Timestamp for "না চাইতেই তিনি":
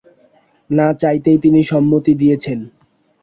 0.69-1.61